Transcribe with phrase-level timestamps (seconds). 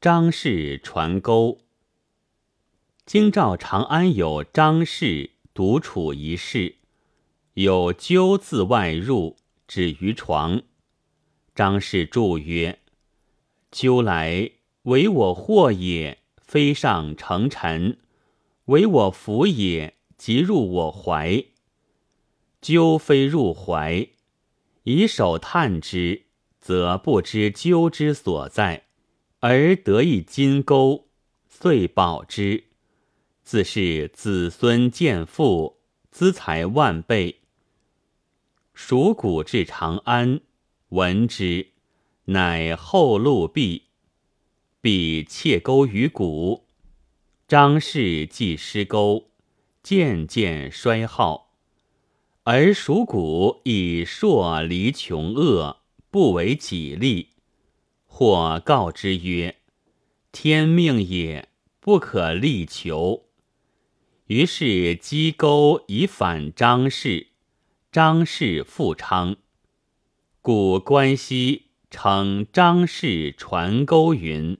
[0.00, 1.60] 张氏传钩。
[3.04, 6.76] 京兆长安有张氏独处一室，
[7.52, 9.36] 有鸠自外入，
[9.68, 10.62] 止于床。
[11.54, 12.78] 张氏祝曰
[13.70, 14.52] ：“鸠来，
[14.84, 17.98] 为我祸也，飞上成尘；
[18.64, 21.44] 为我福也，即入我怀。
[22.62, 24.08] 鸠飞入怀，
[24.84, 26.22] 以手探之，
[26.58, 28.84] 则不知鸠之所在。”
[29.42, 31.08] 而得一金钩，
[31.48, 32.64] 遂保之，
[33.42, 35.78] 自是子孙见富，
[36.10, 37.40] 资财万倍。
[38.74, 40.40] 蜀谷至长安，
[40.90, 41.68] 闻之，
[42.26, 43.84] 乃后路毕，
[44.82, 46.66] 必窃钩于谷。
[47.48, 49.30] 张氏既失钩，
[49.82, 51.54] 渐渐衰耗，
[52.42, 55.78] 而蜀谷以硕离穷恶，
[56.10, 57.30] 不为己利。
[58.20, 59.56] 或告之曰
[60.30, 61.48] ：“天命也，
[61.80, 63.30] 不可力求。”
[64.28, 67.28] 于是击钩以反张氏，
[67.90, 69.36] 张氏复昌。
[70.42, 74.58] 故关西称张氏传钩云。